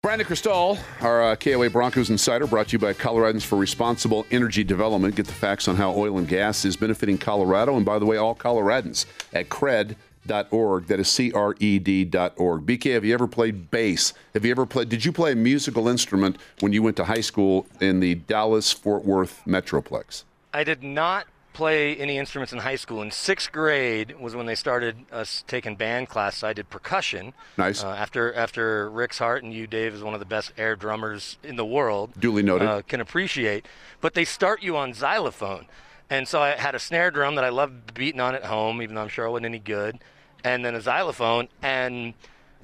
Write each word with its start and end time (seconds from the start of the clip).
Brandon 0.00 0.28
Krisztal, 0.28 0.78
our 1.00 1.22
uh, 1.22 1.34
KOA 1.34 1.68
Broncos 1.70 2.08
insider, 2.08 2.46
brought 2.46 2.68
to 2.68 2.74
you 2.74 2.78
by 2.78 2.92
Coloradans 2.92 3.42
for 3.42 3.58
Responsible 3.58 4.24
Energy 4.30 4.62
Development. 4.62 5.12
Get 5.12 5.26
the 5.26 5.32
facts 5.32 5.66
on 5.66 5.74
how 5.74 5.92
oil 5.92 6.18
and 6.18 6.28
gas 6.28 6.64
is 6.64 6.76
benefiting 6.76 7.18
Colorado, 7.18 7.76
and 7.76 7.84
by 7.84 7.98
the 7.98 8.06
way, 8.06 8.16
all 8.16 8.36
Coloradans 8.36 9.06
at 9.32 9.48
cred.org. 9.48 10.86
That 10.86 11.00
is 11.00 11.08
C 11.08 11.32
R 11.32 11.56
E 11.58 11.80
D.org. 11.80 12.64
BK, 12.64 12.94
have 12.94 13.04
you 13.04 13.12
ever 13.12 13.26
played 13.26 13.72
bass? 13.72 14.14
Have 14.34 14.44
you 14.44 14.52
ever 14.52 14.66
played? 14.66 14.88
Did 14.88 15.04
you 15.04 15.10
play 15.10 15.32
a 15.32 15.36
musical 15.36 15.88
instrument 15.88 16.36
when 16.60 16.72
you 16.72 16.80
went 16.80 16.96
to 16.98 17.04
high 17.04 17.20
school 17.20 17.66
in 17.80 17.98
the 17.98 18.14
Dallas 18.14 18.72
Fort 18.72 19.04
Worth 19.04 19.42
Metroplex? 19.48 20.22
I 20.54 20.62
did 20.62 20.84
not 20.84 21.26
play 21.58 21.96
any 21.96 22.18
instruments 22.18 22.52
in 22.52 22.60
high 22.60 22.76
school. 22.76 23.02
In 23.02 23.10
sixth 23.10 23.50
grade 23.50 24.14
was 24.20 24.36
when 24.36 24.46
they 24.46 24.54
started 24.54 24.96
us 25.10 25.42
taking 25.48 25.74
band 25.74 26.08
class. 26.08 26.36
So 26.36 26.46
I 26.46 26.52
did 26.52 26.70
percussion. 26.70 27.34
Nice. 27.56 27.82
Uh, 27.82 27.88
after 27.88 28.32
after 28.32 28.88
Rick's 28.88 29.18
Hart 29.18 29.42
and 29.42 29.52
you, 29.52 29.66
Dave, 29.66 29.92
is 29.92 30.00
one 30.00 30.14
of 30.14 30.20
the 30.20 30.26
best 30.26 30.52
air 30.56 30.76
drummers 30.76 31.36
in 31.42 31.56
the 31.56 31.66
world. 31.66 32.12
Duly 32.16 32.44
noted. 32.44 32.68
Uh, 32.68 32.82
can 32.82 33.00
appreciate. 33.00 33.66
But 34.00 34.14
they 34.14 34.24
start 34.24 34.62
you 34.62 34.76
on 34.76 34.94
xylophone. 34.94 35.66
And 36.08 36.28
so 36.28 36.40
I 36.40 36.50
had 36.50 36.76
a 36.76 36.78
snare 36.78 37.10
drum 37.10 37.34
that 37.34 37.44
I 37.44 37.48
loved 37.48 37.92
beating 37.92 38.20
on 38.20 38.36
at 38.36 38.44
home, 38.44 38.80
even 38.80 38.94
though 38.94 39.02
I'm 39.02 39.08
sure 39.08 39.26
I 39.26 39.28
wasn't 39.28 39.46
any 39.46 39.58
good. 39.58 39.98
And 40.44 40.64
then 40.64 40.76
a 40.76 40.80
xylophone. 40.80 41.48
And 41.60 42.14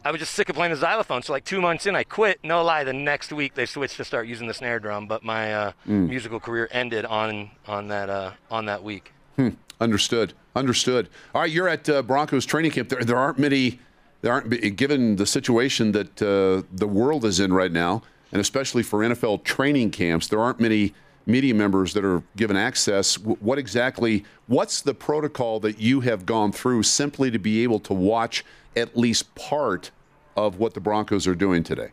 I 0.04 0.10
was 0.10 0.18
just 0.20 0.34
sick 0.34 0.48
of 0.50 0.56
playing 0.56 0.70
the 0.72 0.76
xylophone. 0.76 1.22
So 1.22 1.32
like 1.32 1.44
two 1.44 1.60
months 1.60 1.86
in, 1.86 1.96
I 1.96 2.04
quit. 2.04 2.38
No 2.44 2.62
lie, 2.62 2.84
the 2.84 2.92
next 2.92 3.32
week 3.32 3.54
they 3.54 3.64
switched 3.66 3.96
to 3.96 4.04
start 4.04 4.26
using 4.26 4.46
the 4.46 4.54
snare 4.54 4.78
drum. 4.78 5.06
But 5.06 5.22
my 5.24 5.52
uh, 5.54 5.72
Mm. 5.88 6.08
musical 6.08 6.40
career 6.40 6.68
ended 6.70 7.04
on 7.06 7.50
on 7.66 7.88
that 7.88 8.10
uh, 8.10 8.32
on 8.50 8.66
that 8.66 8.82
week. 8.82 9.12
Hmm. 9.36 9.50
Understood. 9.80 10.34
Understood. 10.54 11.08
All 11.34 11.40
right, 11.40 11.50
you're 11.50 11.68
at 11.68 11.88
uh, 11.88 12.02
Broncos 12.02 12.46
training 12.46 12.70
camp. 12.70 12.88
There, 12.90 13.02
there 13.02 13.16
aren't 13.16 13.38
many. 13.38 13.80
There 14.22 14.32
aren't, 14.32 14.76
given 14.76 15.16
the 15.16 15.26
situation 15.26 15.92
that 15.92 16.22
uh, 16.22 16.66
the 16.72 16.86
world 16.86 17.24
is 17.26 17.40
in 17.40 17.52
right 17.52 17.72
now, 17.72 18.02
and 18.32 18.40
especially 18.40 18.82
for 18.82 19.00
NFL 19.00 19.44
training 19.44 19.90
camps, 19.90 20.28
there 20.28 20.40
aren't 20.40 20.60
many 20.60 20.94
media 21.26 21.54
members 21.54 21.92
that 21.94 22.04
are 22.04 22.22
given 22.36 22.56
access. 22.56 23.18
What 23.18 23.58
exactly? 23.58 24.24
What's 24.46 24.80
the 24.80 24.94
protocol 24.94 25.60
that 25.60 25.78
you 25.78 26.00
have 26.02 26.24
gone 26.24 26.52
through 26.52 26.84
simply 26.84 27.30
to 27.32 27.38
be 27.38 27.62
able 27.64 27.80
to 27.80 27.92
watch 27.94 28.44
at 28.76 28.96
least 28.96 29.34
part 29.34 29.90
of 30.36 30.58
what 30.58 30.74
the 30.74 30.80
Broncos 30.80 31.26
are 31.26 31.34
doing 31.34 31.62
today? 31.62 31.90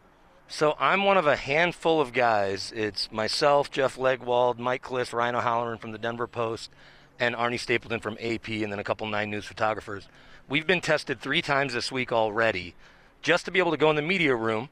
So 0.48 0.76
I'm 0.80 1.06
one 1.06 1.18
of 1.18 1.28
a 1.28 1.38
handful 1.38 2.02
of 2.02 2.12
guys. 2.12 2.74
It's 2.76 3.12
myself, 3.12 3.72
Jeff 3.72 3.96
Legwold, 3.96 4.58
Mike 4.58 4.84
Klis, 4.84 5.14
Ryan 5.14 5.36
O'Halloran 5.36 5.78
from 5.78 5.94
the 5.94 5.98
Denver 5.98 6.28
Post, 6.28 6.70
and 7.20 7.36
Arnie 7.36 7.60
Stapleton 7.60 8.02
from 8.02 8.18
AP, 8.20 8.50
and 8.50 8.72
then 8.72 8.80
a 8.80 8.84
couple 8.84 9.08
Nine 9.08 9.30
News 9.30 9.46
photographers. 9.46 10.08
We've 10.50 10.68
been 10.68 10.82
tested 10.82 11.22
three 11.22 11.42
times 11.42 11.74
this 11.74 11.92
week 11.92 12.12
already, 12.12 12.76
just 13.22 13.46
to 13.46 13.52
be 13.52 13.60
able 13.60 13.72
to 13.72 13.78
go 13.78 13.90
in 13.90 13.96
the 13.96 14.02
media 14.02 14.36
room, 14.36 14.70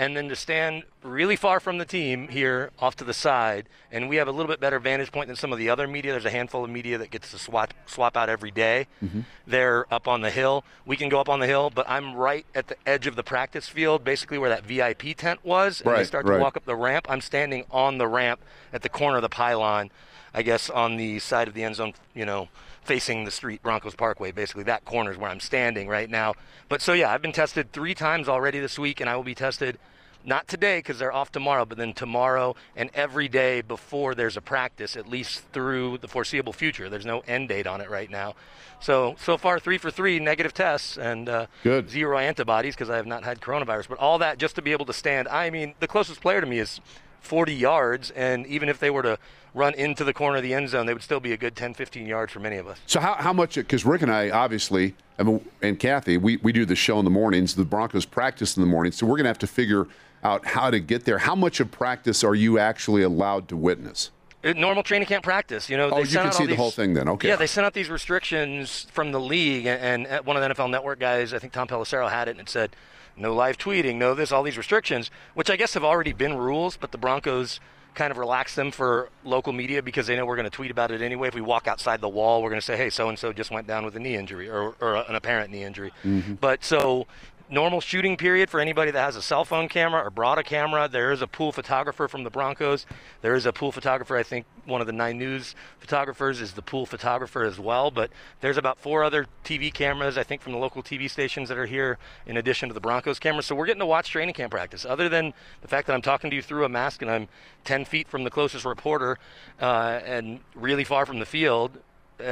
and 0.00 0.16
then 0.16 0.30
to 0.30 0.34
stand 0.34 0.82
really 1.02 1.36
far 1.36 1.60
from 1.60 1.76
the 1.76 1.84
team 1.84 2.28
here 2.28 2.70
off 2.78 2.96
to 2.96 3.04
the 3.04 3.12
side. 3.12 3.68
And 3.92 4.08
we 4.08 4.16
have 4.16 4.28
a 4.28 4.32
little 4.32 4.48
bit 4.50 4.58
better 4.58 4.78
vantage 4.78 5.12
point 5.12 5.26
than 5.26 5.36
some 5.36 5.52
of 5.52 5.58
the 5.58 5.68
other 5.68 5.86
media. 5.86 6.12
There's 6.12 6.24
a 6.24 6.30
handful 6.30 6.64
of 6.64 6.70
media 6.70 6.96
that 6.96 7.10
gets 7.10 7.30
to 7.32 7.38
swap 7.38 7.74
swap 7.84 8.16
out 8.16 8.30
every 8.30 8.50
day. 8.50 8.86
Mm-hmm. 9.04 9.20
They're 9.46 9.92
up 9.92 10.08
on 10.08 10.22
the 10.22 10.30
hill. 10.30 10.64
We 10.86 10.96
can 10.96 11.10
go 11.10 11.20
up 11.20 11.28
on 11.28 11.38
the 11.38 11.46
hill, 11.46 11.68
but 11.68 11.84
I'm 11.86 12.14
right 12.14 12.46
at 12.54 12.68
the 12.68 12.76
edge 12.86 13.06
of 13.06 13.14
the 13.14 13.22
practice 13.22 13.68
field, 13.68 14.02
basically 14.02 14.38
where 14.38 14.48
that 14.48 14.64
VIP 14.64 15.14
tent 15.18 15.44
was. 15.44 15.82
And 15.82 15.90
they 15.98 16.04
start 16.04 16.24
right. 16.24 16.38
to 16.38 16.42
walk 16.42 16.56
up 16.56 16.64
the 16.64 16.76
ramp. 16.76 17.04
I'm 17.10 17.20
standing 17.20 17.66
on 17.70 17.98
the 17.98 18.08
ramp 18.08 18.40
at 18.72 18.80
the 18.80 18.88
corner 18.88 19.16
of 19.16 19.22
the 19.22 19.28
pylon, 19.28 19.90
I 20.34 20.42
guess 20.42 20.70
on 20.70 20.96
the 20.96 21.18
side 21.18 21.48
of 21.48 21.54
the 21.54 21.64
end 21.64 21.76
zone, 21.76 21.94
you 22.14 22.24
know, 22.24 22.48
facing 22.82 23.24
the 23.24 23.30
street, 23.30 23.62
Broncos 23.62 23.94
Parkway. 23.94 24.32
Basically, 24.32 24.64
that 24.64 24.84
corner 24.84 25.10
is 25.10 25.18
where 25.18 25.30
I'm 25.30 25.40
standing 25.40 25.88
right 25.88 26.08
now. 26.08 26.34
But 26.68 26.82
so, 26.82 26.92
yeah, 26.92 27.12
I've 27.12 27.22
been 27.22 27.32
tested 27.32 27.72
three 27.72 27.94
times 27.94 28.28
already 28.28 28.60
this 28.60 28.78
week, 28.78 29.00
and 29.00 29.10
I 29.10 29.16
will 29.16 29.24
be 29.24 29.34
tested 29.34 29.78
not 30.24 30.48
today 30.48 30.78
because 30.78 30.98
they're 30.98 31.12
off 31.12 31.32
tomorrow, 31.32 31.64
but 31.64 31.78
then 31.78 31.92
tomorrow 31.92 32.54
and 32.76 32.90
every 32.94 33.28
day 33.28 33.62
before 33.62 34.14
there's 34.14 34.36
a 34.36 34.40
practice, 34.40 34.96
at 34.96 35.08
least 35.08 35.44
through 35.52 35.98
the 35.98 36.08
foreseeable 36.08 36.52
future. 36.52 36.88
There's 36.88 37.06
no 37.06 37.20
end 37.20 37.48
date 37.48 37.66
on 37.66 37.80
it 37.80 37.88
right 37.88 38.10
now. 38.10 38.34
So, 38.80 39.16
so 39.18 39.36
far, 39.36 39.58
three 39.58 39.78
for 39.78 39.90
three 39.90 40.18
negative 40.18 40.54
tests 40.54 40.96
and 40.96 41.28
uh, 41.28 41.46
Good. 41.62 41.90
zero 41.90 42.18
antibodies 42.18 42.74
because 42.74 42.90
I 42.90 42.96
have 42.96 43.06
not 43.06 43.24
had 43.24 43.40
coronavirus. 43.40 43.88
But 43.88 43.98
all 43.98 44.18
that 44.18 44.38
just 44.38 44.56
to 44.56 44.62
be 44.62 44.72
able 44.72 44.86
to 44.86 44.92
stand. 44.92 45.28
I 45.28 45.50
mean, 45.50 45.74
the 45.80 45.88
closest 45.88 46.20
player 46.20 46.40
to 46.40 46.46
me 46.46 46.58
is 46.58 46.80
40 47.20 47.54
yards, 47.54 48.10
and 48.10 48.46
even 48.46 48.68
if 48.68 48.78
they 48.78 48.90
were 48.90 49.02
to 49.02 49.18
run 49.54 49.74
into 49.74 50.04
the 50.04 50.12
corner 50.14 50.36
of 50.38 50.42
the 50.42 50.54
end 50.54 50.68
zone, 50.68 50.86
they 50.86 50.92
would 50.92 51.02
still 51.02 51.20
be 51.20 51.32
a 51.32 51.36
good 51.36 51.56
10, 51.56 51.74
15 51.74 52.06
yards 52.06 52.32
for 52.32 52.40
many 52.40 52.56
of 52.56 52.66
us. 52.66 52.78
So 52.86 53.00
how, 53.00 53.14
how 53.14 53.32
much? 53.32 53.56
Because 53.56 53.84
Rick 53.84 54.02
and 54.02 54.10
I 54.10 54.30
obviously, 54.30 54.94
I 55.18 55.24
mean, 55.24 55.44
and 55.60 55.78
Kathy, 55.78 56.16
we, 56.16 56.36
we 56.38 56.52
do 56.52 56.64
the 56.64 56.76
show 56.76 56.98
in 56.98 57.04
the 57.04 57.10
mornings. 57.10 57.54
The 57.54 57.64
Broncos 57.64 58.04
practice 58.04 58.56
in 58.56 58.62
the 58.62 58.68
mornings, 58.68 58.96
so 58.96 59.06
we're 59.06 59.16
going 59.16 59.24
to 59.24 59.30
have 59.30 59.38
to 59.38 59.46
figure 59.46 59.88
out 60.22 60.46
how 60.46 60.70
to 60.70 60.78
get 60.80 61.04
there. 61.04 61.18
How 61.18 61.34
much 61.34 61.60
of 61.60 61.70
practice 61.70 62.22
are 62.22 62.34
you 62.34 62.58
actually 62.58 63.02
allowed 63.02 63.48
to 63.48 63.56
witness? 63.56 64.10
Uh, 64.42 64.52
normal 64.54 64.82
training 64.82 65.06
camp 65.06 65.24
practice. 65.24 65.68
You 65.68 65.76
know, 65.76 65.86
Oh, 65.90 65.96
they 66.02 66.10
you 66.10 66.18
can 66.18 66.32
see 66.32 66.44
all 66.44 66.48
the 66.48 66.56
whole 66.56 66.70
thing 66.70 66.94
then. 66.94 67.08
Okay. 67.08 67.28
Yeah, 67.28 67.36
they 67.36 67.46
sent 67.46 67.66
out 67.66 67.74
these 67.74 67.90
restrictions 67.90 68.86
from 68.92 69.12
the 69.12 69.20
league, 69.20 69.66
and, 69.66 70.06
and 70.06 70.26
one 70.26 70.36
of 70.36 70.42
the 70.42 70.54
NFL 70.54 70.70
Network 70.70 70.98
guys, 71.00 71.34
I 71.34 71.38
think 71.38 71.52
Tom 71.52 71.68
Pelissero, 71.68 72.08
had 72.10 72.28
it, 72.28 72.32
and 72.32 72.40
it 72.40 72.48
said, 72.48 72.74
no 73.20 73.34
live 73.34 73.58
tweeting, 73.58 73.96
no 73.96 74.14
this, 74.14 74.32
all 74.32 74.42
these 74.42 74.58
restrictions, 74.58 75.10
which 75.34 75.50
I 75.50 75.56
guess 75.56 75.74
have 75.74 75.84
already 75.84 76.12
been 76.12 76.36
rules, 76.36 76.76
but 76.76 76.90
the 76.90 76.98
Broncos 76.98 77.60
kind 77.94 78.10
of 78.10 78.18
relax 78.18 78.54
them 78.54 78.70
for 78.70 79.10
local 79.24 79.52
media 79.52 79.82
because 79.82 80.06
they 80.06 80.16
know 80.16 80.24
we're 80.24 80.36
going 80.36 80.44
to 80.44 80.50
tweet 80.50 80.70
about 80.70 80.90
it 80.90 81.02
anyway. 81.02 81.28
If 81.28 81.34
we 81.34 81.40
walk 81.40 81.66
outside 81.66 82.00
the 82.00 82.08
wall, 82.08 82.42
we're 82.42 82.50
going 82.50 82.60
to 82.60 82.64
say, 82.64 82.76
hey, 82.76 82.90
so 82.90 83.08
and 83.08 83.18
so 83.18 83.32
just 83.32 83.50
went 83.50 83.66
down 83.66 83.84
with 83.84 83.96
a 83.96 84.00
knee 84.00 84.16
injury 84.16 84.48
or, 84.48 84.74
or 84.80 84.96
an 84.96 85.14
apparent 85.14 85.50
knee 85.50 85.64
injury. 85.64 85.92
Mm-hmm. 86.04 86.34
But 86.34 86.64
so 86.64 87.06
normal 87.50 87.80
shooting 87.80 88.16
period 88.16 88.48
for 88.48 88.60
anybody 88.60 88.90
that 88.92 89.00
has 89.00 89.16
a 89.16 89.22
cell 89.22 89.44
phone 89.44 89.68
camera 89.68 90.02
or 90.04 90.10
brought 90.10 90.38
a 90.38 90.42
camera. 90.42 90.88
There 90.88 91.10
is 91.10 91.20
a 91.20 91.26
pool 91.26 91.50
photographer 91.50 92.06
from 92.06 92.22
the 92.22 92.30
Broncos. 92.30 92.86
There 93.22 93.34
is 93.34 93.44
a 93.44 93.52
pool 93.52 93.72
photographer. 93.72 94.16
I 94.16 94.22
think 94.22 94.46
one 94.66 94.80
of 94.80 94.86
the 94.86 94.92
Nine 94.92 95.18
News 95.18 95.56
photographers 95.80 96.40
is 96.40 96.52
the 96.52 96.62
pool 96.62 96.86
photographer 96.86 97.42
as 97.42 97.58
well. 97.58 97.90
But 97.90 98.10
there's 98.40 98.56
about 98.56 98.78
four 98.78 99.02
other 99.02 99.26
TV 99.44 99.72
cameras, 99.72 100.16
I 100.16 100.22
think, 100.22 100.42
from 100.42 100.52
the 100.52 100.58
local 100.58 100.82
TV 100.82 101.10
stations 101.10 101.48
that 101.48 101.58
are 101.58 101.66
here 101.66 101.98
in 102.24 102.36
addition 102.36 102.68
to 102.68 102.74
the 102.74 102.80
Broncos 102.80 103.18
cameras. 103.18 103.46
So 103.46 103.56
we're 103.56 103.66
getting 103.66 103.80
to 103.80 103.86
watch 103.86 104.10
training 104.10 104.34
camp 104.34 104.52
practice. 104.52 104.84
Other 104.84 105.08
than 105.08 105.34
the 105.60 105.68
fact 105.68 105.88
that 105.88 105.94
I'm 105.94 106.02
talking 106.02 106.30
to 106.30 106.36
you 106.36 106.42
through 106.42 106.64
a 106.64 106.68
mask 106.68 107.02
and 107.02 107.10
I'm 107.10 107.28
10 107.64 107.84
feet 107.84 108.08
from 108.08 108.22
the 108.22 108.30
closest 108.30 108.64
reporter 108.64 109.18
uh, 109.60 110.00
and 110.04 110.40
really 110.54 110.84
far 110.84 111.04
from 111.04 111.18
the 111.18 111.26
field, 111.26 111.78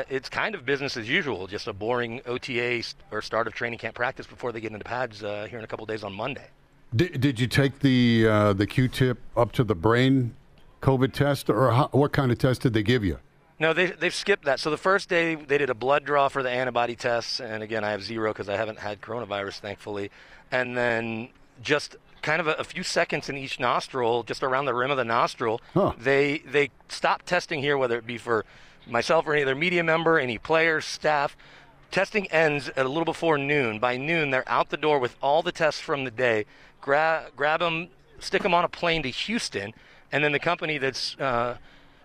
it's 0.09 0.29
kind 0.29 0.55
of 0.55 0.65
business 0.65 0.97
as 0.97 1.09
usual, 1.09 1.47
just 1.47 1.67
a 1.67 1.73
boring 1.73 2.21
OTA 2.27 2.83
or 3.11 3.23
start 3.23 3.47
of 3.47 3.55
training 3.55 3.79
camp 3.79 3.95
practice 3.95 4.27
before 4.27 4.53
they 4.53 4.61
get 4.61 4.73
into 4.73 4.85
pads 4.85 5.23
uh, 5.23 5.47
here 5.49 5.59
in 5.59 5.65
a 5.65 5.69
couple 5.69 5.87
days 5.87 6.05
on 6.05 6.13
Monday. 6.13 6.47
Did, 6.95 7.21
did 7.21 7.41
you 7.41 7.47
take 7.47 7.81
the 7.81 8.27
uh, 8.29 8.53
the 8.55 8.67
Q-tip 8.67 9.19
up 9.37 9.53
to 9.53 9.65
the 9.65 9.75
brain 9.75 10.35
COVID 10.81 11.13
test, 11.13 11.51
or 11.51 11.71
how, 11.71 11.89
what 11.93 12.13
kind 12.13 12.31
of 12.33 12.39
test 12.39 12.63
did 12.63 12.73
they 12.73 12.83
give 12.83 13.05
you? 13.05 13.19
No, 13.61 13.73
they, 13.73 13.87
they've 13.87 14.15
skipped 14.15 14.45
that. 14.45 14.61
So 14.61 14.71
the 14.71 14.77
first 14.77 15.09
day 15.09 15.35
they 15.35 15.59
did 15.59 15.69
a 15.69 15.75
blood 15.75 16.05
draw 16.05 16.29
for 16.29 16.43
the 16.43 16.51
antibody 16.51 16.95
tests, 16.97 17.41
and 17.41 17.63
again 17.63 17.85
I 17.85 17.91
have 17.91 18.03
zero 18.03 18.33
because 18.33 18.49
I 18.49 18.57
haven't 18.57 18.79
had 18.79 19.01
coronavirus, 19.01 19.59
thankfully. 19.61 20.11
And 20.51 20.77
then 20.77 21.29
just 21.61 21.97
kind 22.23 22.41
of 22.41 22.47
a, 22.47 22.53
a 22.53 22.65
few 22.65 22.83
seconds 22.83 23.29
in 23.29 23.37
each 23.37 23.59
nostril, 23.61 24.23
just 24.23 24.43
around 24.43 24.65
the 24.65 24.75
rim 24.75 24.91
of 24.91 24.97
the 24.97 25.05
nostril, 25.05 25.61
Huh. 25.75 25.93
they 25.99 26.39
they 26.39 26.71
stopped 26.89 27.27
testing 27.27 27.61
here, 27.61 27.77
whether 27.77 27.99
it 27.99 28.07
be 28.07 28.17
for 28.17 28.45
myself 28.89 29.27
or 29.27 29.35
any 29.35 29.43
other 29.43 29.55
media 29.55 29.83
member, 29.83 30.19
any 30.19 30.39
players, 30.39 30.85
staff. 30.85 31.37
Testing 31.91 32.27
ends 32.31 32.69
at 32.71 32.85
a 32.85 32.89
little 32.89 33.05
before 33.05 33.39
noon. 33.39 33.79
By 33.79 33.97
noon, 33.97 34.31
they're 34.31 34.49
out 34.49 34.71
the 34.71 34.77
door 34.77 34.99
with 34.99 35.17
all 35.23 35.43
the 35.43 35.53
tests 35.53 35.81
from 35.81 36.05
the 36.05 36.11
day. 36.11 36.45
Gra- 36.81 37.29
grab 37.35 37.61
them, 37.61 37.89
stick 38.19 38.43
them 38.43 38.55
on 38.55 38.65
a 38.65 38.69
plane 38.69 39.03
to 39.05 39.09
Houston, 39.09 39.73
and 40.13 40.23
then 40.23 40.33
the 40.33 40.39
company 40.39 40.79
that's 40.79 41.17
uh, 41.19 41.57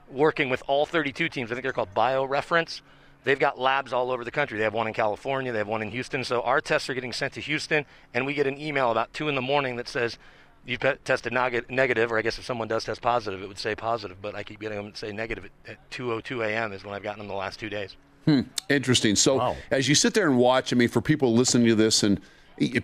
working 0.09 0.49
with 0.49 0.63
all 0.67 0.85
32 0.85 1.29
teams, 1.29 1.51
I 1.51 1.55
think 1.55 1.63
they're 1.63 1.73
called 1.73 1.93
BioReference. 1.93 2.81
They've 3.23 3.39
got 3.39 3.59
labs 3.59 3.93
all 3.93 4.11
over 4.11 4.23
the 4.23 4.31
country. 4.31 4.57
They 4.57 4.63
have 4.63 4.73
one 4.73 4.87
in 4.87 4.93
California, 4.93 5.51
they 5.51 5.57
have 5.57 5.67
one 5.67 5.81
in 5.81 5.91
Houston. 5.91 6.23
So 6.23 6.41
our 6.41 6.61
tests 6.61 6.89
are 6.89 6.93
getting 6.93 7.13
sent 7.13 7.33
to 7.33 7.41
Houston, 7.41 7.85
and 8.13 8.25
we 8.25 8.33
get 8.33 8.47
an 8.47 8.59
email 8.59 8.91
about 8.91 9.13
2 9.13 9.29
in 9.29 9.35
the 9.35 9.41
morning 9.41 9.77
that 9.77 9.87
says, 9.87 10.17
You've 10.65 10.79
pe- 10.79 10.97
tested 11.03 11.33
negative, 11.33 12.11
or 12.11 12.17
I 12.17 12.21
guess 12.21 12.37
if 12.37 12.45
someone 12.45 12.67
does 12.69 12.85
test 12.85 13.01
positive, 13.01 13.41
it 13.41 13.47
would 13.47 13.59
say 13.59 13.75
positive, 13.75 14.21
but 14.21 14.33
I 14.33 14.43
keep 14.43 14.61
getting 14.61 14.77
them 14.77 14.91
to 14.93 14.97
say 14.97 15.11
negative 15.11 15.45
at, 15.65 15.71
at 15.71 15.91
2.02 15.91 16.45
a.m. 16.47 16.71
is 16.71 16.85
when 16.85 16.93
I've 16.93 17.03
gotten 17.03 17.19
them 17.19 17.27
the 17.27 17.33
last 17.33 17.59
two 17.59 17.69
days. 17.69 17.97
Hmm. 18.25 18.41
Interesting. 18.69 19.15
So 19.17 19.35
Wow. 19.35 19.57
as 19.71 19.89
you 19.89 19.95
sit 19.95 20.13
there 20.13 20.27
and 20.27 20.37
watch, 20.37 20.71
I 20.71 20.77
mean, 20.77 20.87
for 20.87 21.01
people 21.01 21.33
listening 21.33 21.67
to 21.67 21.75
this, 21.75 22.03
and 22.03 22.21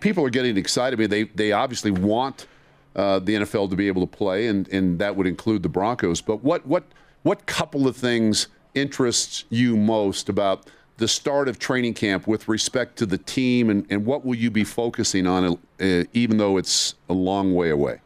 people 0.01 0.25
are 0.25 0.29
getting 0.29 0.57
excited. 0.57 0.99
I 0.99 1.01
mean, 1.01 1.09
they 1.09 1.23
they 1.23 1.53
obviously 1.53 1.91
want 1.91 2.47
uh, 2.95 3.19
the 3.19 3.35
NFL 3.35 3.69
to 3.69 3.75
be 3.77 3.87
able 3.87 4.05
to 4.05 4.17
play, 4.17 4.47
and, 4.47 4.67
and 4.67 4.99
that 4.99 5.15
would 5.15 5.27
include 5.27 5.63
the 5.63 5.69
Broncos. 5.69 6.19
But 6.19 6.43
what 6.43 6.65
what 6.65 6.83
what 7.23 7.45
couple 7.45 7.87
of 7.87 7.95
things 7.95 8.47
interests 8.75 9.45
you 9.49 9.77
most 9.77 10.27
about 10.27 10.69
the 10.99 11.07
start 11.07 11.47
of 11.47 11.57
training 11.57 11.95
camp 11.95 12.27
with 12.27 12.47
respect 12.47 12.97
to 12.97 13.05
the 13.05 13.17
team, 13.17 13.69
and, 13.69 13.85
and 13.89 14.05
what 14.05 14.23
will 14.23 14.35
you 14.35 14.51
be 14.51 14.63
focusing 14.63 15.25
on, 15.25 15.57
uh, 15.79 16.03
even 16.13 16.37
though 16.37 16.57
it's 16.57 16.95
a 17.09 17.13
long 17.13 17.55
way 17.55 17.69
away? 17.69 18.01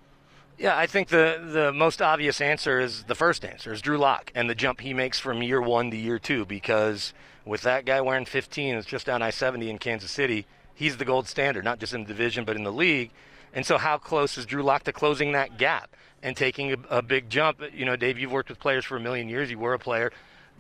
Yeah, 0.57 0.77
I 0.77 0.85
think 0.85 1.09
the 1.09 1.43
the 1.51 1.73
most 1.73 2.01
obvious 2.01 2.39
answer 2.39 2.79
is 2.79 3.03
the 3.03 3.15
first 3.15 3.43
answer 3.43 3.73
is 3.73 3.81
Drew 3.81 3.97
Lock 3.97 4.31
and 4.33 4.49
the 4.49 4.55
jump 4.55 4.79
he 4.79 4.93
makes 4.93 5.19
from 5.19 5.41
year 5.43 5.61
one 5.61 5.91
to 5.91 5.97
year 5.97 6.19
two 6.19 6.45
because 6.45 7.13
with 7.43 7.63
that 7.63 7.85
guy 7.85 7.99
wearing 7.99 8.23
15, 8.23 8.75
it's 8.75 8.87
just 8.87 9.07
down 9.07 9.21
I-70 9.21 9.67
in 9.67 9.77
Kansas 9.77 10.09
City. 10.09 10.45
He's 10.73 10.95
the 10.95 11.03
gold 11.03 11.27
standard, 11.27 11.65
not 11.65 11.79
just 11.79 11.93
in 11.93 12.03
the 12.03 12.07
division 12.07 12.45
but 12.45 12.55
in 12.55 12.63
the 12.63 12.71
league. 12.71 13.11
And 13.53 13.65
so, 13.65 13.77
how 13.77 13.97
close 13.97 14.37
is 14.37 14.45
Drew 14.45 14.63
Lock 14.63 14.83
to 14.83 14.93
closing 14.93 15.31
that 15.33 15.57
gap 15.57 15.95
and 16.21 16.37
taking 16.37 16.71
a, 16.71 16.77
a 16.89 17.01
big 17.01 17.29
jump? 17.29 17.61
You 17.73 17.85
know, 17.85 17.95
Dave, 17.95 18.17
you've 18.17 18.31
worked 18.31 18.49
with 18.49 18.59
players 18.59 18.85
for 18.85 18.95
a 18.95 18.99
million 18.99 19.27
years. 19.27 19.51
You 19.51 19.59
were 19.59 19.73
a 19.73 19.79
player. 19.79 20.11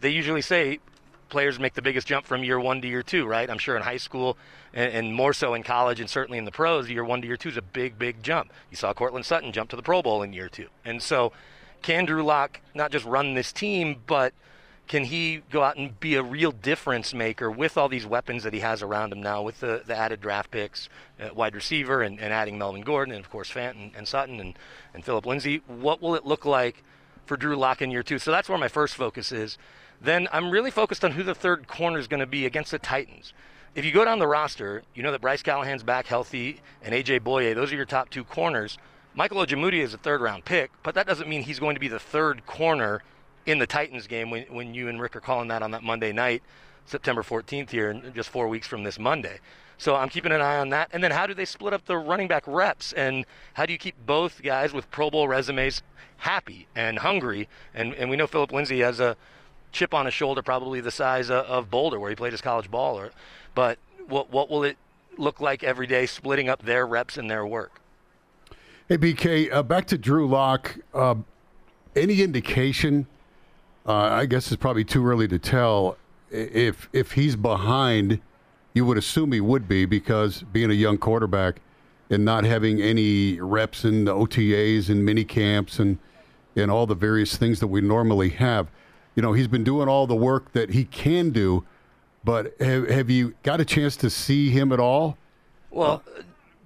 They 0.01 0.09
usually 0.09 0.41
say 0.41 0.79
players 1.33 1.59
make 1.59 1.73
the 1.73 1.81
biggest 1.81 2.05
jump 2.05 2.27
from 2.27 2.43
year 2.43 2.59
one 2.59 2.79
to 2.81 2.87
year 2.87 3.01
two, 3.01 3.25
right? 3.25 3.49
I'm 3.49 3.57
sure 3.57 3.75
in 3.75 3.81
high 3.81 3.97
school 3.97 4.37
and, 4.71 4.93
and, 4.93 5.13
more 5.15 5.33
so 5.33 5.55
in 5.55 5.63
college 5.63 5.99
and 5.99 6.07
certainly 6.07 6.37
in 6.37 6.45
the 6.45 6.51
pros, 6.51 6.89
year 6.89 7.03
one 7.03 7.21
to 7.21 7.27
year 7.27 7.37
two 7.37 7.49
is 7.49 7.57
a 7.57 7.61
big, 7.61 7.97
big 7.97 8.21
jump. 8.21 8.53
You 8.69 8.77
saw 8.77 8.93
Courtland 8.93 9.25
Sutton 9.25 9.51
jump 9.51 9.71
to 9.71 9.75
the 9.75 9.81
Pro 9.81 10.03
Bowl 10.03 10.21
in 10.21 10.31
year 10.31 10.47
two. 10.47 10.67
And 10.85 11.01
so, 11.01 11.33
can 11.81 12.05
Drew 12.05 12.23
Lock 12.23 12.61
not 12.75 12.91
just 12.91 13.03
run 13.03 13.33
this 13.33 13.51
team, 13.51 14.03
but 14.05 14.33
can 14.87 15.05
he 15.05 15.41
go 15.49 15.63
out 15.63 15.75
and 15.75 15.99
be 15.99 16.15
a 16.15 16.21
real 16.21 16.51
difference 16.51 17.15
maker 17.15 17.49
with 17.49 17.77
all 17.77 17.89
these 17.89 18.05
weapons 18.05 18.43
that 18.43 18.53
he 18.53 18.59
has 18.59 18.83
around 18.83 19.11
him 19.11 19.23
now, 19.23 19.41
with 19.41 19.59
the, 19.59 19.81
the 19.85 19.95
added 19.95 20.21
draft 20.21 20.51
picks, 20.51 20.87
uh, 21.19 21.33
wide 21.33 21.55
receiver, 21.55 22.03
and, 22.03 22.19
and, 22.19 22.31
adding 22.31 22.59
Melvin 22.59 22.81
Gordon, 22.81 23.13
and 23.13 23.25
of 23.25 23.31
course 23.31 23.51
Fant 23.51 23.91
and, 23.97 24.07
Sutton 24.07 24.39
and, 24.39 24.53
and 24.93 25.03
Phillip 25.03 25.25
Lindsay? 25.25 25.63
What 25.65 25.99
will 25.99 26.13
it 26.13 26.25
look 26.25 26.45
like 26.45 26.83
for 27.25 27.37
Drew 27.37 27.55
Lock 27.55 27.81
in 27.81 27.89
year 27.89 28.03
two? 28.03 28.19
So 28.19 28.29
that's 28.29 28.47
where 28.47 28.57
my 28.57 28.67
first 28.67 28.93
focus 28.93 29.31
is. 29.31 29.57
Then 30.03 30.27
I'm 30.33 30.51
really 30.51 30.69
focused 30.69 31.05
on 31.05 31.13
who 31.13 31.23
the 31.23 31.33
third 31.33 31.67
corner 31.67 31.97
is 31.97 32.07
going 32.07 32.19
to 32.19 32.25
be 32.25 32.45
against 32.45 32.71
the 32.71 32.79
Titans. 32.79 33.33
If 33.73 33.85
you 33.85 33.91
go 33.91 34.05
down 34.05 34.19
the 34.19 34.27
roster, 34.27 34.83
you 34.93 35.01
know 35.01 35.11
that 35.11 35.21
Bryce 35.21 35.41
Callahan's 35.41 35.81
back 35.81 36.07
healthy 36.07 36.59
and 36.83 36.93
AJ 36.93 37.21
Bouye, 37.21 37.55
those 37.55 37.71
are 37.71 37.75
your 37.75 37.85
top 37.85 38.09
two 38.09 38.23
corners. 38.23 38.77
Michael 39.15 39.43
Ojemudia 39.43 39.81
is 39.81 39.93
a 39.93 39.97
third 39.97 40.21
round 40.21 40.43
pick, 40.45 40.71
but 40.83 40.93
that 40.95 41.07
doesn't 41.07 41.29
mean 41.29 41.43
he's 41.43 41.59
going 41.59 41.75
to 41.75 41.79
be 41.79 41.87
the 41.87 41.99
third 41.99 42.45
corner 42.45 43.01
in 43.45 43.59
the 43.59 43.65
Titans 43.65 44.07
game 44.07 44.29
when, 44.29 44.43
when 44.43 44.73
you 44.73 44.89
and 44.89 45.01
Rick 45.01 45.15
are 45.15 45.21
calling 45.21 45.47
that 45.47 45.63
on 45.63 45.71
that 45.71 45.83
Monday 45.83 46.11
night, 46.11 46.43
September 46.85 47.23
14th 47.23 47.69
here, 47.69 47.93
just 48.13 48.29
four 48.29 48.47
weeks 48.47 48.67
from 48.67 48.83
this 48.83 48.99
Monday. 48.99 49.39
So 49.77 49.95
I'm 49.95 50.09
keeping 50.09 50.31
an 50.31 50.41
eye 50.41 50.57
on 50.57 50.69
that. 50.69 50.89
And 50.91 51.03
then 51.03 51.11
how 51.11 51.27
do 51.27 51.33
they 51.33 51.45
split 51.45 51.73
up 51.73 51.85
the 51.85 51.97
running 51.97 52.27
back 52.27 52.43
reps? 52.45 52.93
And 52.93 53.25
how 53.53 53.65
do 53.65 53.73
you 53.73 53.79
keep 53.79 53.95
both 54.05 54.43
guys 54.43 54.73
with 54.73 54.91
Pro 54.91 55.09
Bowl 55.09 55.27
resumes 55.27 55.81
happy 56.17 56.67
and 56.75 56.99
hungry? 56.99 57.47
And, 57.73 57.93
and 57.95 58.09
we 58.09 58.17
know 58.17 58.27
Phillip 58.27 58.51
Lindsay 58.51 58.79
has 58.79 58.99
a 58.99 59.17
chip 59.73 59.93
on 59.93 60.05
his 60.05 60.13
shoulder, 60.13 60.41
probably 60.41 60.79
the 60.79 60.91
size 60.91 61.29
of, 61.29 61.69
Boulder, 61.69 61.99
where 61.99 62.09
he 62.09 62.15
played 62.15 62.31
his 62.31 62.41
college 62.41 62.71
ball. 62.71 62.97
Or, 62.97 63.11
but 63.53 63.77
what 64.07 64.31
what 64.31 64.49
will 64.49 64.63
it 64.63 64.77
look 65.17 65.41
like 65.41 65.63
every 65.63 65.87
day, 65.87 66.05
splitting 66.05 66.47
up 66.47 66.63
their 66.63 66.87
reps 66.87 67.17
and 67.17 67.29
their 67.29 67.45
work? 67.45 67.81
Hey 68.87 68.97
BK, 68.97 69.51
uh, 69.51 69.63
back 69.63 69.87
to 69.87 69.97
Drew 69.97 70.27
Lock. 70.27 70.77
Uh, 70.93 71.15
any 71.95 72.21
indication? 72.21 73.07
Uh, 73.85 73.93
I 73.93 74.25
guess 74.25 74.51
it's 74.51 74.61
probably 74.61 74.85
too 74.85 75.05
early 75.05 75.27
to 75.27 75.39
tell 75.39 75.97
if 76.31 76.87
if 76.93 77.13
he's 77.13 77.35
behind. 77.35 78.21
You 78.75 78.85
would 78.87 78.97
assume 78.97 79.33
he 79.33 79.41
would 79.41 79.67
be 79.67 79.85
because 79.85 80.41
being 80.51 80.71
a 80.71 80.73
young 80.73 80.97
quarterback 80.97 81.61
and 82.09 82.25
not 82.25 82.43
having 82.43 82.81
any 82.81 83.39
reps 83.39 83.85
in 83.85 84.05
the 84.05 84.13
OTAs 84.13 84.89
and 84.89 85.05
mini 85.05 85.23
camps 85.23 85.79
and 85.79 85.99
and 86.55 86.71
all 86.71 86.85
the 86.87 86.95
various 86.95 87.37
things 87.37 87.59
that 87.59 87.67
we 87.67 87.81
normally 87.81 88.29
have 88.29 88.67
you 89.15 89.21
know, 89.21 89.33
he's 89.33 89.47
been 89.47 89.63
doing 89.63 89.87
all 89.87 90.07
the 90.07 90.15
work 90.15 90.51
that 90.53 90.71
he 90.71 90.85
can 90.85 91.31
do, 91.31 91.63
but 92.23 92.55
have, 92.59 92.89
have 92.89 93.09
you 93.09 93.35
got 93.43 93.59
a 93.59 93.65
chance 93.65 93.95
to 93.97 94.09
see 94.09 94.49
him 94.49 94.71
at 94.71 94.79
all? 94.79 95.17
Well, 95.69 96.03
uh, 96.17 96.21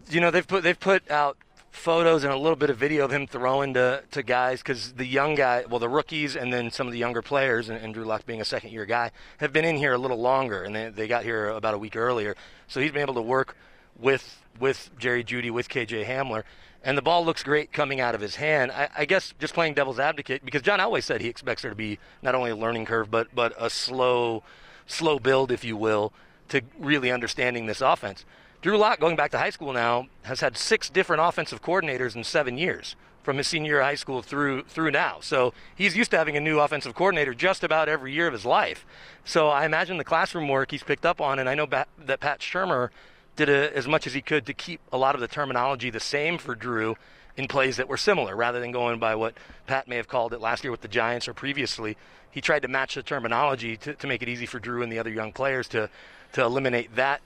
you 0.10 0.22
know, 0.22 0.32
they've 0.32 0.48
put 0.48 0.64
they've 0.64 0.80
put 0.80 1.10
out 1.10 1.38
photos 1.78 2.24
and 2.24 2.34
a 2.34 2.38
little 2.38 2.56
bit 2.56 2.70
of 2.70 2.78
video 2.78 3.06
of 3.06 3.12
him 3.12 3.28
throwing 3.28 3.74
to, 3.74 4.04
to 4.12 4.24
guys 4.24 4.60
because 4.60 4.94
the 4.94 5.06
young 5.06 5.36
guy, 5.36 5.64
well, 5.70 5.80
the 5.80 5.88
rookies 5.88 6.36
and 6.36 6.52
then 6.52 6.72
some 6.72 6.88
of 6.88 6.94
the 6.94 7.00
younger 7.00 7.22
players, 7.22 7.70
and, 7.70 7.78
and 7.78 7.94
Drew 7.94 8.18
being 8.26 8.42
a 8.42 8.46
second 8.46 8.72
year 8.72 8.86
guy, 8.86 9.12
have 9.38 9.54
been 9.54 9.64
in 9.64 9.76
here 9.76 9.94
a 9.94 9.98
little 9.98 10.20
longer, 10.20 10.64
and 10.64 10.76
they, 10.76 10.90
they 10.90 11.08
got 11.08 11.24
here 11.24 11.50
about 11.50 11.74
a 11.74 11.78
week 11.78 11.96
earlier. 11.96 12.36
So 12.68 12.82
he's 12.82 12.92
been 12.92 13.02
able 13.02 13.14
to 13.14 13.22
work 13.22 13.56
with 14.00 14.42
with 14.60 14.90
Jerry 14.98 15.24
Jeudy 15.24 15.52
with 15.52 15.70
KJ 15.70 16.06
Hamler 16.06 16.44
and 16.84 16.98
the 16.98 17.02
ball 17.02 17.26
looks 17.26 17.44
great 17.44 17.74
coming 17.74 18.00
out 18.00 18.16
of 18.16 18.22
his 18.22 18.36
hand. 18.36 18.72
I, 18.72 18.90
I, 18.98 19.06
guess 19.06 19.34
just 19.40 19.54
playing 19.54 19.74
devil's 19.74 20.00
advocate 20.00 20.46
because 20.46 20.62
John 20.62 20.80
Elway 20.80 21.04
said 21.04 21.22
he 21.22 21.28
expects 21.28 21.62
there 21.62 21.72
to 21.72 21.76
be 21.76 22.00
not 22.22 22.36
only 22.36 22.52
a 22.52 22.56
learning 22.56 22.86
curve 22.86 23.12
but 23.12 23.28
but 23.36 23.54
a 23.58 23.70
slow, 23.70 24.44
slow 24.86 25.20
build, 25.20 25.52
if 25.52 25.64
you 25.64 25.76
will, 25.76 26.14
to 26.50 26.62
really 26.80 27.12
understanding 27.12 27.66
this 27.66 27.82
offense. 27.82 28.26
Drew 28.62 28.78
Lock, 28.78 29.00
going 29.00 29.16
back 29.16 29.32
to 29.32 29.38
high 29.38 29.50
school 29.50 29.74
now, 29.74 30.08
has 30.24 30.40
had 30.40 30.58
six 30.58 30.90
different 30.90 31.22
offensive 31.22 31.62
coordinators 31.62 32.16
in 32.16 32.24
seven 32.24 32.58
years 32.58 32.96
from 33.22 33.38
his 33.38 33.48
senior 33.48 33.74
year 33.74 33.80
of 33.82 33.86
high 33.86 33.96
school 33.96 34.22
through 34.22 34.64
through 34.64 34.92
now. 34.92 35.18
So 35.20 35.54
he's 35.76 35.98
used 35.98 36.12
to 36.12 36.18
having 36.18 36.38
a 36.38 36.42
new 36.42 36.60
offensive 36.60 36.96
coordinator 36.96 37.34
just 37.34 37.64
about 37.64 37.90
every 37.90 38.14
year 38.14 38.28
of 38.28 38.34
his 38.34 38.46
life. 38.46 38.86
So 39.26 39.50
I 39.50 39.66
imagine 39.66 39.98
the 39.98 40.06
classroom 40.06 40.48
work 40.48 40.72
he's 40.72 40.84
picked 40.84 41.06
up 41.06 41.20
on, 41.20 41.38
and 41.38 41.50
I 41.50 41.56
know 41.56 41.66
that 41.66 42.20
Pat 42.22 42.40
Shurmur 42.40 42.90
did 43.38 43.48
a, 43.48 43.76
as 43.76 43.88
much 43.88 44.06
as 44.06 44.14
he 44.14 44.22
could 44.22 44.46
to 44.48 44.54
keep 44.54 44.82
a 44.92 44.98
lot 44.98 45.16
of 45.16 45.22
the 45.22 45.28
terminology 45.28 45.90
the 45.90 46.00
same 46.00 46.38
for 46.38 46.56
Drew 46.56 46.98
in 47.38 47.48
plays 47.48 47.78
that 47.78 47.88
were 47.88 47.98
similar 47.98 48.36
rather 48.36 48.60
than 48.60 48.72
going 48.72 49.00
by 49.00 49.16
what 49.16 49.36
Pat 49.68 49.88
may 49.88 49.96
have 49.96 50.08
called 50.08 50.34
it 50.34 50.42
last 50.42 50.64
year 50.64 50.72
with 50.72 50.82
the 50.82 50.88
Giants 50.88 51.28
or 51.28 51.34
previously. 51.34 51.96
He 52.32 52.42
tried 52.42 52.64
to 52.64 52.68
match 52.68 52.96
the 52.96 53.04
terminology 53.04 53.78
to, 53.78 53.94
to 53.94 54.08
make 54.08 54.22
it 54.22 54.28
easy 54.28 54.46
for 54.46 54.60
Drew 54.60 54.82
and 54.82 54.92
the 54.92 55.00
other 55.00 55.12
young 55.12 55.32
players 55.32 55.68
to, 55.70 55.90
to 56.34 56.44
eliminate 56.44 56.96
that 56.96 57.22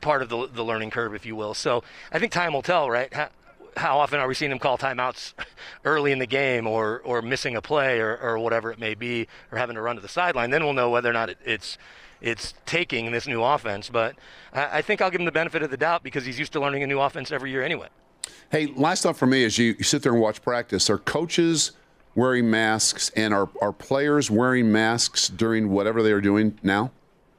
part 0.00 0.22
of 0.22 0.28
the, 0.28 0.48
the 0.48 0.64
learning 0.64 0.90
curve, 0.90 1.14
if 1.14 1.26
you 1.26 1.36
will. 1.36 1.54
So 1.54 1.84
I 2.10 2.18
think 2.18 2.32
time 2.32 2.54
will 2.54 2.62
tell, 2.62 2.90
right? 2.90 3.12
How, 3.12 3.28
how 3.76 3.98
often 3.98 4.18
are 4.18 4.26
we 4.26 4.34
seeing 4.34 4.50
him 4.50 4.58
call 4.58 4.78
timeouts 4.78 5.34
early 5.84 6.10
in 6.10 6.18
the 6.18 6.26
game 6.26 6.66
or, 6.66 7.00
or 7.04 7.20
missing 7.20 7.54
a 7.54 7.62
play 7.62 8.00
or, 8.00 8.16
or 8.16 8.38
whatever 8.38 8.72
it 8.72 8.78
may 8.78 8.94
be 8.94 9.28
or 9.52 9.58
having 9.58 9.76
to 9.76 9.82
run 9.82 9.96
to 9.96 10.02
the 10.02 10.08
sideline? 10.08 10.50
Then 10.50 10.64
we'll 10.64 10.72
know 10.72 10.90
whether 10.90 11.10
or 11.10 11.14
not 11.14 11.30
it, 11.30 11.38
it's 11.44 11.76
it's 12.20 12.54
taking 12.66 13.12
this 13.12 13.26
new 13.26 13.42
offense. 13.42 13.88
But 13.88 14.16
I, 14.52 14.78
I 14.78 14.82
think 14.82 15.00
I'll 15.00 15.10
give 15.10 15.20
him 15.20 15.26
the 15.26 15.32
benefit 15.32 15.62
of 15.62 15.70
the 15.70 15.76
doubt 15.76 16.02
because 16.02 16.24
he's 16.24 16.38
used 16.38 16.52
to 16.52 16.60
learning 16.60 16.82
a 16.82 16.86
new 16.86 17.00
offense 17.00 17.32
every 17.32 17.50
year 17.50 17.62
anyway. 17.62 17.88
Hey, 18.50 18.66
last 18.66 19.02
thought 19.02 19.16
for 19.16 19.26
me 19.26 19.44
is 19.44 19.58
you, 19.58 19.74
you 19.78 19.84
sit 19.84 20.02
there 20.02 20.12
and 20.12 20.20
watch 20.20 20.42
practice. 20.42 20.88
Are 20.90 20.98
coaches 20.98 21.72
wearing 22.14 22.50
masks 22.50 23.10
and 23.16 23.32
are, 23.32 23.48
are 23.62 23.72
players 23.72 24.30
wearing 24.30 24.72
masks 24.72 25.28
during 25.28 25.70
whatever 25.70 26.02
they 26.02 26.12
are 26.12 26.20
doing 26.20 26.58
now? 26.62 26.90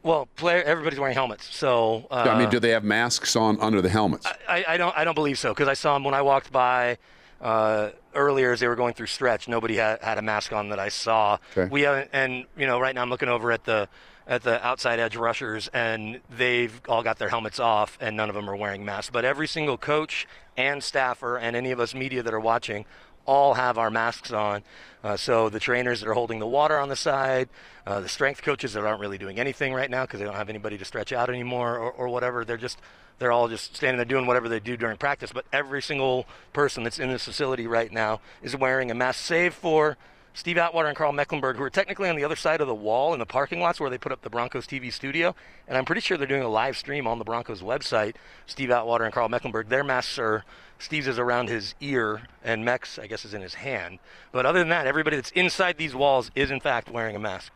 Well, 0.02 0.28
player, 0.38 0.64
everybody's 0.64 1.00
wearing 1.00 1.16
helmets. 1.16 1.54
So 1.54 2.08
uh, 2.10 2.28
I 2.30 2.40
mean, 2.40 2.50
do 2.50 2.60
they 2.60 2.70
have 2.70 2.86
masks 2.86 3.36
on 3.36 3.60
under 3.60 3.82
the 3.82 3.90
helmets? 3.90 4.26
I, 4.48 4.64
I 4.68 4.78
don't. 4.78 4.98
I 4.98 5.04
don't 5.04 5.14
believe 5.14 5.38
so 5.38 5.54
because 5.54 5.68
I 5.68 5.74
saw 5.74 5.94
them 5.94 6.06
when 6.06 6.14
I 6.14 6.22
walked 6.22 6.54
by 6.54 6.98
uh, 7.42 7.90
earlier 8.16 8.54
as 8.54 8.62
they 8.62 8.68
were 8.70 8.78
going 8.78 8.94
through 8.94 9.08
stretch. 9.08 9.50
Nobody 9.50 9.76
had, 9.76 10.02
had 10.02 10.18
a 10.18 10.22
mask 10.22 10.54
on 10.54 10.70
that 10.70 10.80
I 10.80 10.88
saw. 10.88 11.38
Okay. 11.52 11.70
We 11.70 11.82
have, 11.82 12.08
and 12.14 12.46
you 12.58 12.66
know, 12.66 12.80
right 12.80 12.96
now 12.96 13.02
I'm 13.02 13.10
looking 13.10 13.30
over 13.30 13.52
at 13.52 13.66
the 13.66 13.90
at 14.30 14.44
the 14.44 14.66
outside 14.66 15.00
edge 15.00 15.16
rushers, 15.16 15.68
and 15.74 16.22
they've 16.30 16.80
all 16.88 17.02
got 17.02 17.18
their 17.18 17.30
helmets 17.30 17.60
off, 17.60 17.98
and 18.00 18.16
none 18.16 18.30
of 18.30 18.36
them 18.36 18.48
are 18.48 18.56
wearing 18.56 18.86
masks. 18.86 19.10
But 19.12 19.26
every 19.26 19.48
single 19.48 19.76
coach 19.76 20.28
and 20.56 20.84
staffer, 20.84 21.36
and 21.36 21.56
any 21.56 21.72
of 21.72 21.80
us 21.80 21.96
media 21.96 22.22
that 22.22 22.34
are 22.34 22.40
watching, 22.40 22.86
all 23.26 23.56
have 23.56 23.80
our 23.80 23.90
masks 23.90 24.32
on. 24.32 24.64
Uh, 25.04 25.18
so 25.18 25.50
the 25.50 25.60
trainers 25.60 26.02
that 26.02 26.10
are 26.10 26.14
holding 26.14 26.38
the 26.38 26.48
water 26.48 26.78
on 26.78 26.90
the 26.90 26.96
side, 26.96 27.50
uh, 27.88 28.00
the 28.02 28.08
strength 28.08 28.44
coaches 28.44 28.74
that 28.74 28.86
aren't 28.86 29.02
really 29.02 29.18
doing 29.18 29.40
anything 29.40 29.74
right 29.74 29.90
now 29.90 30.04
because 30.04 30.20
they 30.20 30.26
don't 30.26 30.36
have 30.36 30.50
anybody 30.50 30.78
to 30.78 30.86
stretch 30.86 31.12
out 31.12 31.30
anymore 31.30 31.78
or, 31.80 31.92
or 31.92 32.08
whatever. 32.08 32.46
They're 32.46 32.58
just 32.58 32.80
they're 33.18 33.32
all 33.32 33.50
just 33.50 33.76
standing 33.76 33.98
there 33.98 34.06
doing 34.06 34.28
whatever 34.28 34.48
they 34.48 34.60
do 34.60 34.78
during 34.78 34.98
practice. 34.98 35.32
But 35.34 35.46
every 35.52 35.82
single 35.82 36.26
person 36.54 36.84
that's 36.84 37.00
in 37.00 37.10
this 37.10 37.26
facility 37.26 37.68
right 37.68 37.92
now 37.92 38.22
is 38.42 38.56
wearing 38.56 38.92
a 38.92 38.96
mask, 38.96 39.26
save 39.26 39.54
for 39.54 39.98
Steve 40.40 40.58
Atwater 40.58 40.88
and 40.88 40.96
Karl 40.96 41.12
Mecklenburg, 41.12 41.58
who 41.58 41.64
are 41.64 41.70
technically 41.70 42.08
on 42.08 42.16
the 42.16 42.24
other 42.24 42.38
side 42.38 42.62
of 42.62 42.68
the 42.68 42.74
wall 42.74 43.12
in 43.12 43.20
the 43.20 43.26
parking 43.26 43.60
lots 43.60 43.78
where 43.78 43.90
they 43.90 43.98
put 43.98 44.14
up 44.14 44.22
the 44.22 44.30
Broncos 44.30 44.66
TV 44.66 44.92
studio. 44.92 45.36
And 45.68 45.78
I'm 45.78 45.84
pretty 45.84 46.00
sure 46.00 46.18
they're 46.18 46.26
doing 46.26 46.44
a 46.44 46.48
live 46.48 46.78
stream 46.78 47.08
on 47.08 47.20
the 47.20 47.26
Broncos 47.26 47.62
website. 47.62 48.16
Steve 48.46 48.72
Atwater 48.72 49.04
and 49.04 49.14
Karl 49.14 49.28
Mecklenburg, 49.28 49.68
their 49.68 49.84
masks 49.84 50.18
are, 50.18 50.46
Steve's 50.78 51.08
is 51.08 51.20
around 51.20 51.50
his 51.50 51.76
ear, 51.82 52.22
and 52.42 52.64
Meck's, 52.64 52.98
I 52.98 53.08
guess, 53.08 53.26
is 53.26 53.34
in 53.34 53.42
his 53.42 53.56
hand. 53.56 54.00
But 54.32 54.46
other 54.46 54.60
than 54.60 54.70
that, 54.70 54.88
everybody 54.88 55.18
that's 55.18 55.32
inside 55.32 55.76
these 55.78 55.94
walls 55.94 56.32
is, 56.36 56.52
in 56.52 56.62
fact, 56.62 56.90
wearing 56.90 57.18
a 57.18 57.20
mask. 57.20 57.52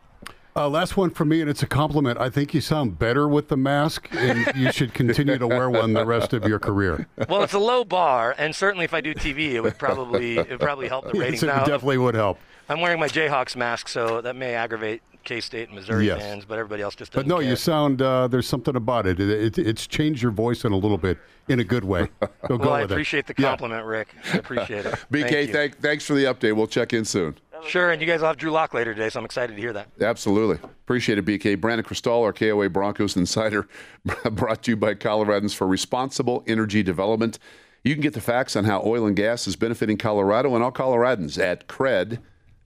Uh, 0.54 0.68
last 0.68 0.94
one 0.96 1.08
for 1.08 1.24
me, 1.24 1.40
and 1.40 1.48
it's 1.48 1.62
a 1.62 1.66
compliment. 1.66 2.18
I 2.20 2.28
think 2.28 2.52
you 2.52 2.60
sound 2.60 2.98
better 2.98 3.26
with 3.26 3.48
the 3.48 3.56
mask, 3.56 4.08
and 4.12 4.46
you 4.54 4.70
should 4.70 4.92
continue 4.92 5.38
to 5.38 5.46
wear 5.48 5.70
one 5.70 5.94
the 5.94 6.04
rest 6.04 6.34
of 6.34 6.46
your 6.46 6.58
career. 6.58 7.08
Well, 7.30 7.42
it's 7.42 7.54
a 7.54 7.58
low 7.58 7.82
bar, 7.82 8.34
and 8.36 8.54
certainly 8.54 8.84
if 8.84 8.92
I 8.92 9.00
do 9.00 9.14
TV, 9.14 9.54
it 9.54 9.62
would 9.62 9.78
probably 9.78 10.36
it 10.36 10.50
would 10.50 10.60
probably 10.60 10.86
help 10.86 11.10
the 11.10 11.18
ratings. 11.18 11.42
Yes, 11.42 11.44
it 11.44 11.46
now, 11.46 11.64
definitely 11.64 11.98
would 11.98 12.14
help. 12.14 12.38
I'm 12.68 12.80
wearing 12.80 12.98
my 13.00 13.08
Jayhawks 13.08 13.56
mask, 13.56 13.88
so 13.88 14.20
that 14.20 14.36
may 14.36 14.54
aggravate 14.54 15.02
K 15.24 15.40
State 15.40 15.68
and 15.68 15.76
Missouri 15.78 16.06
Yes. 16.06 16.20
fans, 16.20 16.44
but 16.44 16.58
everybody 16.58 16.82
else 16.82 16.94
just 16.94 17.12
But 17.12 17.20
doesn't 17.20 17.28
no, 17.28 17.38
care. 17.38 17.48
you 17.50 17.56
sound 17.56 18.02
uh, 18.02 18.28
there's 18.28 18.46
something 18.46 18.76
about 18.76 19.06
it. 19.06 19.18
It, 19.20 19.58
it. 19.58 19.66
It's 19.66 19.86
changed 19.86 20.22
your 20.22 20.32
voice 20.32 20.64
in 20.64 20.72
a 20.72 20.76
little 20.76 20.98
bit 20.98 21.18
in 21.48 21.60
a 21.60 21.64
good 21.64 21.84
way. 21.84 22.08
So 22.46 22.58
go 22.58 22.64
well, 22.66 22.74
I 22.74 22.82
with 22.82 22.90
it. 22.90 22.94
appreciate 22.94 23.26
the 23.26 23.34
Yeah. 23.38 23.48
compliment, 23.48 23.86
Rick. 23.86 24.08
I 24.34 24.36
appreciate 24.36 24.84
it. 24.84 24.94
BK, 25.10 25.30
Thank 25.30 25.50
thank, 25.52 25.78
thanks 25.80 26.04
for 26.06 26.12
the 26.12 26.24
update. 26.24 26.54
We'll 26.54 26.66
check 26.66 26.92
in 26.92 27.06
soon. 27.06 27.36
Sure, 27.66 27.90
and 27.90 28.02
you 28.02 28.06
guys 28.06 28.20
will 28.20 28.26
have 28.28 28.36
Drew 28.36 28.50
Lock 28.50 28.74
later 28.74 28.92
today, 28.92 29.08
so 29.08 29.18
I'm 29.18 29.24
excited 29.24 29.54
to 29.56 29.58
hear 29.62 29.72
that. 29.72 29.88
Absolutely. 29.98 30.56
Appreciate 30.62 31.16
it, 31.16 31.24
BK. 31.24 31.58
Brandon 31.58 31.82
Krisztal, 31.86 32.20
our 32.22 32.34
KOA 32.34 32.68
Broncos 32.68 33.16
insider, 33.16 33.66
brought 34.32 34.62
to 34.64 34.72
you 34.72 34.76
by 34.76 34.92
Coloradans 34.94 35.54
for 35.54 35.66
Responsible 35.66 36.44
Energy 36.46 36.82
Development. 36.82 37.38
You 37.82 37.94
can 37.94 38.02
get 38.02 38.12
the 38.12 38.20
facts 38.20 38.56
on 38.56 38.64
how 38.64 38.82
oil 38.84 39.06
and 39.06 39.16
gas 39.16 39.46
is 39.46 39.56
benefiting 39.56 39.96
Colorado 39.96 40.54
and 40.54 40.62
all 40.62 40.72
Coloradans 40.72 41.38
at 41.42 41.66